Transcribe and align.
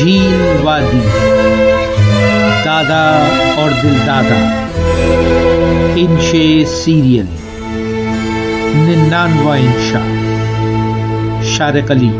جھیل 0.00 0.56
وادی۔ 0.62 1.00
دادا 2.64 3.26
اور 3.56 3.70
دل 3.82 3.94
دادا۔ 4.06 4.66
انشے 5.96 6.64
سیریل۔ 6.66 7.26
ننانواں 8.74 9.58
انشا 9.58 10.00
شارق 11.42 11.90
علی۔ 11.90 12.10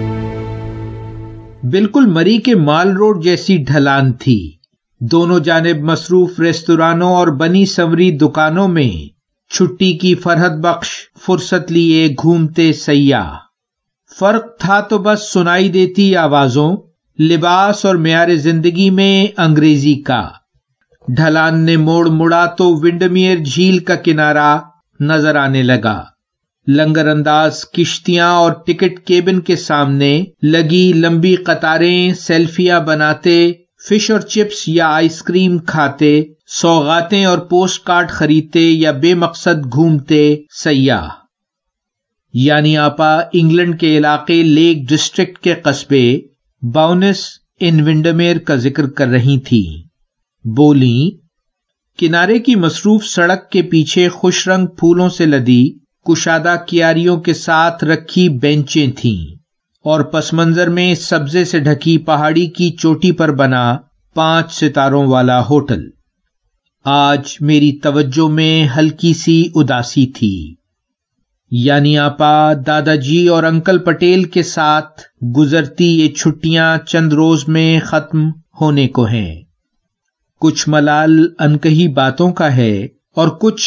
بالکل 1.63 2.07
مری 2.07 2.39
کے 2.39 2.55
مال 2.55 2.93
روڈ 2.97 3.25
جیسی 3.25 3.57
ڈھلان 3.57 4.13
تھی۔ 4.13 4.53
دونوں 4.99 5.41
جانب 5.41 5.77
مصروف 5.81 6.41
ریستورانوں 6.41 7.15
اور 7.15 7.29
بنی 7.29 7.67
سوری 7.67 8.11
دکانوں 8.11 8.69
میں 8.69 9.09
چھٹی 9.53 9.93
کی 9.93 10.15
فرحت 10.15 10.53
بخش 10.53 10.89
فرصت 11.27 11.73
لیے 11.73 12.15
گھومتے 12.23 12.73
سیاح۔ 12.73 13.31
فرق 14.19 14.59
تھا 14.59 14.81
تو 14.81 14.99
بس 14.99 15.33
سنائی 15.33 15.69
دیتی 15.69 16.17
آوازوں۔ 16.17 16.77
لباس 17.29 17.85
اور 17.85 17.95
معیار 17.95 18.29
زندگی 18.29 18.91
میں 18.91 19.41
انگریزی 19.41 19.95
کا۔ 19.95 20.29
ڈھلان 21.09 21.61
نے 21.61 21.77
موڑ 21.77 22.09
مڑا 22.09 22.47
تو 22.47 22.75
ونڈمیئر 22.75 23.39
جھیل 23.39 23.79
کا 23.79 23.95
کنارا 23.95 24.59
نظر 25.01 25.37
آنے 25.37 25.63
لگا۔ 25.63 26.05
لنگر 26.67 27.09
انداز 27.09 27.65
کشتیاں 27.71 28.31
اور 28.31 28.53
ٹکٹ 28.53 29.07
کیبن 29.07 29.41
کے 29.41 29.57
سامنے 29.57 30.25
لگی 30.43 30.93
لمبی 30.93 31.37
قطاریں، 31.37 32.15
سیلفیاں 32.15 32.81
بناتے، 32.81 33.53
فش 33.89 34.11
اور 34.11 34.21
چپس 34.21 34.69
یا 34.69 34.89
آئس 34.89 35.23
کریم 35.23 35.59
کھاتے، 35.59 36.23
سوغاتیں 36.47 37.25
اور 37.25 37.39
پوسٹ 37.39 37.85
کارڈ 37.85 38.11
خریدتے 38.11 38.61
یا 38.61 38.91
بے 38.91 39.15
مقصد 39.15 39.73
گھومتے 39.73 40.37
سیاح۔ 40.63 41.09
یعنی 42.35 42.77
آپا 42.77 43.21
انگلینڈ 43.33 43.81
کے 43.81 43.99
علاقے 43.99 44.43
لیک 44.43 44.89
ڈسٹرکٹ 44.89 45.39
کے 45.39 45.55
قصبے 45.55 46.21
باؤنس 46.63 47.17
ان 47.61 47.81
ونڈمیر 47.81 48.39
کا 48.39 48.57
ذکر 48.57 48.89
کر 48.89 49.09
رہی 49.09 49.39
تھی۔ 49.39 49.83
بولی، 50.45 51.11
کنارے 51.99 52.39
کی 52.39 52.55
مصروف 52.55 53.05
سڑک 53.05 53.51
کے 53.51 53.63
پیچھے 53.63 54.09
خوش 54.09 54.49
رنگ 54.49 54.67
پھولوں 54.67 55.09
سے 55.09 55.27
لدی 55.27 55.71
کشادہ 56.07 56.57
کیاریوں 56.67 57.17
کے 57.17 57.35
ساتھ 57.35 57.85
رکھی 57.85 58.29
بینچیں 58.29 58.87
تھیں 58.97 59.35
اور 59.85 60.01
پس 60.01 60.33
منظر 60.33 60.69
میں 60.69 60.95
سبزے 60.95 61.45
سے 61.45 61.59
ڈھکی 61.59 61.99
پہاڑی 61.99 62.47
کی 62.47 62.71
چوٹی 62.71 63.13
پر 63.13 63.33
بنا 63.33 63.77
پانچ 64.15 64.53
ستاروں 64.53 65.07
والا 65.07 65.41
ہوٹل۔ 65.41 65.91
آج 66.85 67.37
میری 67.41 67.73
توجہ 67.73 68.29
میں 68.29 68.69
ہلکی 68.77 69.15
سی 69.15 69.49
اداسی 69.55 70.07
تھی۔ 70.07 70.55
یعنی 71.51 71.99
آپا 71.99 72.53
دادا 72.67 72.95
جی 72.95 73.29
اور 73.29 73.43
انکل 73.43 73.79
پٹیل 73.79 74.25
کے 74.25 74.43
ساتھ 74.43 75.03
گزرتی 75.37 76.01
یہ 76.01 76.09
چھٹیاں 76.09 76.79
چند 76.79 77.13
روز 77.13 77.49
میں 77.49 77.81
ختم 77.81 78.31
ہونے 78.61 78.89
کو 78.89 79.05
ہیں۔ 79.05 79.43
کچھ 80.41 80.69
ملال 80.69 81.27
انکہی 81.39 81.89
باتوں 81.89 82.33
کا 82.33 82.57
ہے 82.57 82.87
اور 83.15 83.29
کچھ 83.29 83.63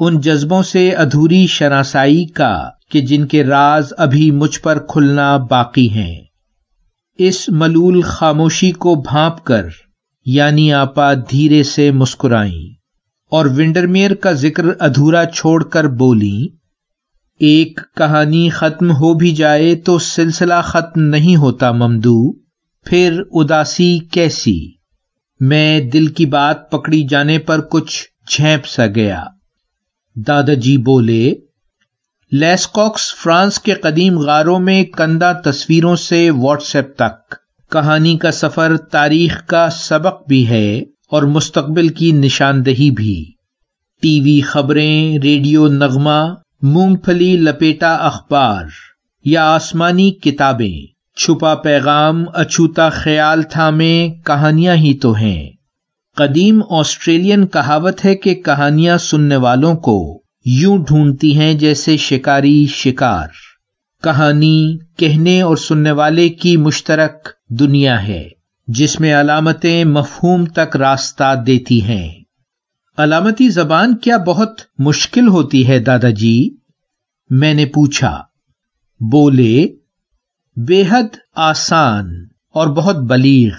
ان 0.00 0.20
جذبوں 0.20 0.62
سے 0.62 0.90
ادھوری 0.90 1.46
شناسائی 1.46 2.24
کا 2.24 2.68
کہ 2.90 3.00
جن 3.00 3.26
کے 3.26 3.44
راز 3.44 3.92
ابھی 3.98 4.30
مجھ 4.30 4.60
پر 4.60 4.78
کھلنا 4.78 5.36
باقی 5.36 5.90
ہیں۔ 5.90 6.20
اس 7.18 7.48
ملول 7.48 8.02
خاموشی 8.02 8.72
کو 8.72 8.94
بھانپ 8.94 9.44
کر 9.44 9.66
یعنی 10.26 10.72
آپا 10.72 11.14
دھیرے 11.14 11.62
سے 11.62 11.90
مسکرائیں 11.90 12.68
اور 13.30 13.46
ونڈرمیئر 13.46 14.14
کا 14.14 14.32
ذکر 14.32 14.64
ادھورا 14.80 15.24
چھوڑ 15.24 15.64
کر 15.64 15.88
بولی 15.88 16.48
ایک 17.40 17.80
کہانی 17.96 18.50
ختم 18.50 18.90
ہو 18.90 19.14
بھی 19.14 19.30
جائے 19.30 19.74
تو 19.74 19.98
سلسلہ 19.98 20.54
ختم 20.64 21.02
نہیں 21.02 21.36
ہوتا 21.36 21.72
ممدو، 21.72 22.32
پھر 22.84 23.22
اداسی 23.32 23.98
کیسی؟ 23.98 24.72
میں 25.40 25.80
دل 25.80 26.06
کی 26.06 26.26
بات 26.26 26.70
پکڑی 26.70 27.02
جانے 27.02 27.38
پر 27.38 27.60
کچھ 27.60 28.04
جھینپ 28.30 28.66
سا 28.66 28.86
گیا۔ 28.86 29.24
دادا 30.16 30.54
جی 30.54 30.76
بولے 30.76 31.34
لیسکاکس 32.32 33.14
فرانس 33.14 33.58
کے 33.58 33.74
قدیم 33.74 34.18
غاروں 34.18 34.58
میں 34.58 34.84
کندہ 34.84 35.32
تصویروں 35.44 35.96
سے 35.96 36.30
واٹس 36.30 36.76
ایپ 36.76 36.96
تک۔ 36.96 37.34
کہانی 37.70 38.18
کا 38.18 38.30
سفر 38.30 38.76
تاریخ 38.76 39.46
کا 39.46 39.70
سبق 39.70 40.28
بھی 40.28 40.48
ہے 40.48 40.82
اور 41.10 41.22
مستقبل 41.22 41.88
کی 41.88 42.12
نشاندہی 42.12 42.90
بھی۔ 42.90 43.24
ٹی 44.02 44.20
وی 44.20 44.40
خبریں، 44.40 45.18
ریڈیو 45.18 45.68
نغمہ 45.68 46.34
مونگ 46.62 46.96
پھلی 46.96 47.36
لپیٹا 47.36 47.94
اخبار 47.94 48.64
یا 49.24 49.54
آسمانی 49.54 50.10
کتابیں۔ 50.10 50.86
چھپا 51.18 51.54
پیغام، 51.54 52.24
اچھوتا 52.34 52.88
خیال 52.88 53.42
تھا 53.42 53.70
میں 53.70 54.26
کہانیاں 54.26 54.74
ہی 54.74 54.94
تو 54.94 55.12
ہیں۔ 55.12 55.50
قدیم 56.16 56.60
آسٹریلین 56.70 57.46
کہاوت 57.46 58.04
ہے 58.04 58.14
کہ 58.14 58.34
کہانیاں 58.34 58.98
سننے 58.98 59.36
والوں 59.36 59.74
کو 59.74 60.22
یوں 60.44 60.78
ڈھونڈتی 60.78 61.38
ہیں 61.38 61.54
جیسے 61.54 61.96
شکاری 61.96 62.66
شکار۔ 62.66 63.28
کہانی، 64.02 64.78
کہنے 64.96 65.42
اور 65.42 65.56
سننے 65.56 65.90
والے 65.90 66.28
کی 66.28 66.56
مشترک 66.56 67.28
دنیا 67.48 68.08
ہے، 68.08 68.28
جس 68.68 69.00
میں 69.00 69.14
علامتیں 69.14 69.84
مفہوم 69.84 70.46
تک 70.46 70.76
راستہ 70.76 71.34
دیتی 71.46 71.82
ہیں۔ 71.82 72.17
علامتی 72.98 73.48
زبان 73.48 73.96
کیا 73.96 74.16
بہت 74.16 74.60
مشکل 74.78 75.28
ہوتی 75.28 75.68
ہے 75.68 75.78
دادا 75.78 76.10
جی 76.10 76.56
میں 77.30 77.54
نے 77.54 77.66
پوچھا۔ 77.66 78.22
بولے 79.00 79.68
بے 80.56 80.82
حد 80.90 81.16
آسان 81.34 82.10
اور 82.54 82.66
بہت 82.66 82.96
بلیغ۔ 82.96 83.52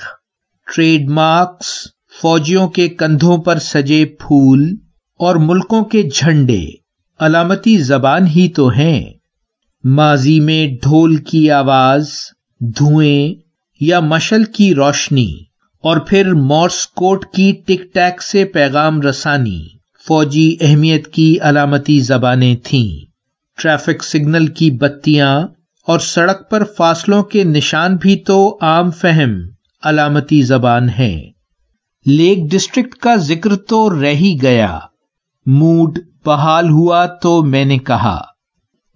ٹریڈ 0.73 1.09
مارکس 1.09 1.87
فوجیوں 2.21 2.67
کے 2.67 2.89
کندھوں 2.89 3.37
پر 3.37 3.59
سجے 3.59 4.05
پھول 4.05 4.75
اور 5.19 5.35
ملکوں 5.35 5.83
کے 5.83 6.09
جھنڈے۔ 6.15 6.65
علامتی 7.19 7.77
زبان 7.77 8.27
ہی 8.27 8.49
تو 8.49 8.67
ہیں۔ 8.67 9.13
ماضی 9.83 10.39
میں 10.39 10.67
ڈھول 10.67 11.15
کی 11.15 11.51
آواز، 11.51 12.09
دھوئیں 12.59 13.35
یا 13.79 13.99
مشل 13.99 14.43
کی 14.43 14.75
روشنی۔ 14.75 15.48
اور 15.83 15.97
پھر 15.97 16.33
مورس 16.33 16.87
کوٹ 16.87 17.25
کی 17.25 17.51
ٹک 17.51 17.93
ٹیک 17.93 18.21
سے 18.21 18.45
پیغام 18.45 19.01
رسانی۔ 19.01 19.67
فوجی 20.07 20.57
اہمیت 20.61 21.07
کی 21.07 21.37
علامتی 21.41 21.99
زبانیں 21.99 22.55
تھیں۔ 22.63 23.09
ٹریفک 23.61 24.03
سگنل 24.03 24.47
کی 24.47 24.71
بتیاں 24.71 25.41
اور 25.87 25.99
سڑک 25.99 26.49
پر 26.49 26.63
فاصلوں 26.77 27.23
کے 27.23 27.43
نشان 27.43 27.95
بھی 27.95 28.15
تو 28.15 28.57
عام 28.61 28.91
فہم، 28.91 29.33
علامتی 29.83 30.41
زبان 30.41 30.89
ہے 30.89 31.29
لیک 32.05 32.51
ڈسٹرکٹ 32.51 32.95
کا 32.95 33.15
ذکر 33.15 33.55
تو 33.55 34.01
رہ 34.01 34.07
ہی 34.07 34.41
گیا۔ 34.41 34.79
موڈ 35.45 35.99
بحال 36.25 36.69
ہوا 36.69 37.05
تو 37.05 37.43
میں 37.43 37.65
نے 37.65 37.77
کہا۔ 37.77 38.21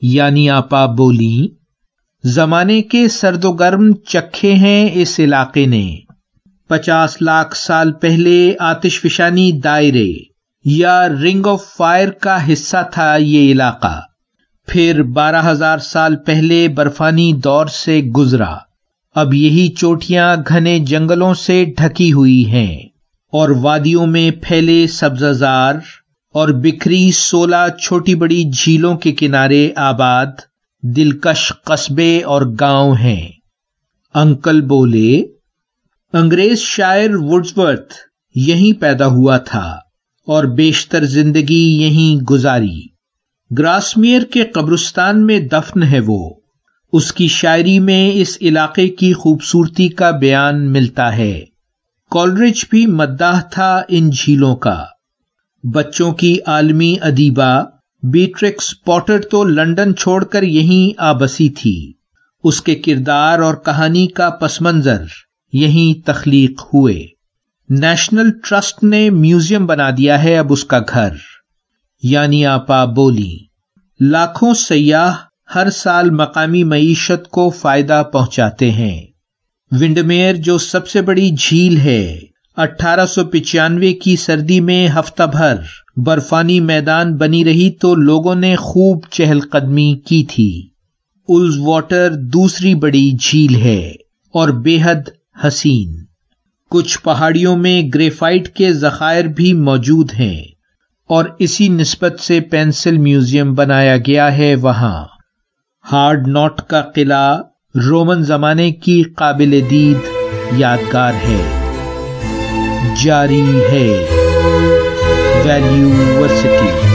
یعنی 0.02 0.50
آپا 0.50 0.86
بولی، 0.86 1.48
زمانے 2.24 2.82
کے 2.82 3.08
سرد 3.08 3.46
و 3.46 3.54
گرم 3.54 3.94
چکھے 3.94 4.54
ہیں 4.54 4.90
اس 4.94 5.20
علاقے 5.20 5.66
نے۔ 5.66 5.96
پچاس 6.68 7.22
لاکھ 7.22 7.58
سال 7.58 7.92
پہلے 7.92 8.54
آتش 8.60 9.02
فشانی 9.02 9.52
دائرے 9.52 10.12
یا 10.66 11.10
رنگ 11.10 11.46
آف 11.46 11.62
فائر 11.78 12.10
کا 12.10 12.54
حصہ 12.54 12.78
تھا 12.94 13.16
یہ 13.16 13.52
علاقہ۔ 13.52 14.02
پھر 14.68 15.04
بارہ 15.04 15.52
ہزار 15.52 15.78
سال 15.78 16.16
پہلے 16.16 16.68
برفانی 16.68 17.34
دور 17.34 17.66
سے 17.66 18.00
گزرا۔ 18.00 18.56
اب 19.16 19.34
یہی 19.34 19.68
چوٹیاں 19.68 20.36
گھنے 20.48 20.80
جنگلوں 20.80 21.34
سے 21.34 21.66
ڈھکی 21.78 22.14
ہوئی 22.14 22.46
ہیں 22.46 22.78
اور 23.32 23.50
وادیوں 23.50 24.08
میں 24.08 24.32
پھیلے 24.42 24.88
سبزار 24.88 25.76
اور 26.34 26.50
بکھری 26.50 27.12
سولہ 27.12 27.78
چھوٹی 27.82 28.16
بڑی 28.16 28.44
جھیلوں 28.44 28.98
کے 28.98 29.12
کنارے 29.12 29.72
آباد، 29.76 30.28
دلکش 30.82 31.54
قصبے 31.64 32.24
اور 32.24 32.42
گاؤں 32.60 32.96
ہیں۔ 32.96 33.30
انکل 34.14 34.62
بولے 34.62 35.33
انگریز 36.14 36.60
شاعر 36.60 37.10
وڈزورتھ 37.14 37.94
یہیں 38.36 38.82
پیدا 38.82 39.06
ہوا 39.06 39.38
تھا 39.38 39.78
اور 40.28 40.44
بیشتر 40.44 41.04
زندگی 41.04 41.82
یہیں 41.82 42.24
گزاری۔ 42.24 42.82
گراسمیئر 43.58 44.22
کے 44.24 44.44
قبرستان 44.44 45.26
میں 45.26 45.40
دفن 45.40 45.84
ہے 45.84 46.00
وہ۔ 46.08 46.34
اس 46.94 47.14
کی 47.14 47.28
شاعری 47.28 47.80
میں 47.80 48.12
اس 48.14 48.38
علاقے 48.42 48.88
کی 48.88 49.14
خوبصورتی 49.14 49.88
کا 49.88 50.12
بیان 50.12 50.72
ملتا 50.72 51.18
ہے۔ 51.18 51.42
کالرج 52.12 52.66
بھی 52.70 52.86
مداح 52.86 53.42
تھا 53.42 53.82
ان 53.88 54.10
جھیلوں 54.10 54.56
کا۔ 54.56 54.86
بچوں 55.64 56.12
کی 56.12 56.38
عالمی 56.46 56.96
ادیبہ 57.02 57.64
بیٹرکس 58.04 58.84
پوٹر 58.86 59.22
تو 59.22 59.44
لنڈن 59.44 59.96
چھوڑ 59.96 60.24
کر 60.24 60.44
یہیں 60.44 60.94
آبسی 60.98 61.50
تھی۔ 61.50 61.94
اس 62.44 62.62
کے 62.62 62.76
کردار 62.76 63.40
اور 63.40 63.56
کہانی 63.56 64.08
کا 64.08 64.30
پس 64.30 64.62
منظر 64.62 65.04
یہیں 65.54 66.08
تخلیق 66.08 66.62
ہوئے۔ 66.62 67.08
نیشنل 67.70 68.32
ٹرسٹ 68.44 68.84
نے 68.84 69.10
میوزیم 69.10 69.66
بنا 69.66 69.90
دیا 69.90 70.24
ہے 70.24 70.38
اب 70.38 70.54
اس 70.54 70.66
کا 70.66 70.80
گھر۔ 70.80 71.10
یعنی 72.04 72.46
آپا 72.46 72.86
بولی۔ 72.86 73.38
لاکھوں 74.00 74.54
سیاح 74.54 75.14
ہر 75.56 75.70
سال 75.70 76.10
مقامی 76.10 76.64
معیشت 76.64 77.30
کو 77.30 77.50
فائدہ 77.50 78.04
پہنچاتے 78.14 78.72
ہیں۔ 78.72 79.02
ونڈمیر 79.72 80.36
جو 80.36 80.58
سب 80.58 80.88
سے 80.88 81.02
بڑی 81.02 81.32
جھیل 81.32 81.78
ہے، 81.78 82.20
اٹھارہ 82.58 83.06
سو 83.06 83.26
پچانوے 83.26 83.94
کی 83.94 84.16
سردی 84.16 84.60
میں 84.60 84.88
ہفتہ 85.00 85.24
بھر 85.24 85.56
برفانی 85.98 86.60
میدان 86.60 87.16
بنی 87.16 87.46
رہی 87.46 87.70
تو 87.70 87.96
لوگوں 87.96 88.36
نے 88.36 88.56
خوب 88.56 89.06
چہل 89.12 89.40
قدمی 89.40 89.96
کی 90.06 90.24
تھی۔ 90.24 90.68
الز 91.30 91.58
واٹر 91.58 92.12
دوسری 92.14 92.76
بڑی 92.76 93.12
جھیل 93.22 93.56
ہے 93.56 93.88
اور 94.34 94.50
بے 94.50 94.78
حد 94.84 95.10
حسین۔ 95.48 96.06
کچھ 96.70 97.00
پہاڑیوں 97.04 97.58
میں 97.58 97.82
گریفائٹ 97.94 98.56
کے 98.56 98.74
ذخائر 98.74 99.26
بھی 99.26 99.54
موجود 99.54 100.12
ہیں 100.20 100.44
اور 101.10 101.26
اسی 101.40 101.70
نسبت 101.70 102.20
سے 102.20 102.40
پینسل 102.40 102.98
میوزیم 102.98 103.54
بنایا 103.54 103.98
گیا 103.98 104.38
ہے 104.38 104.56
وہاں۔ 104.56 105.06
ہارڈ 105.92 106.28
ناٹ 106.28 106.62
کا 106.62 106.82
قلعہ 106.82 107.38
رومن 107.88 108.24
زمانے 108.24 108.72
کی 108.72 109.04
قابل 109.04 109.62
دید 109.70 109.98
یادگار 110.58 111.14
ہے۔ 111.14 111.60
جاری 113.04 113.42
ہے۔ 113.42 114.06
ویلیو 115.46 115.90
ورسٹی۔ 116.22 116.88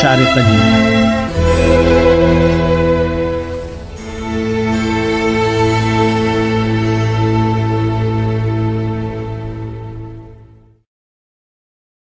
شارق 0.00 0.38
علی 0.38 0.97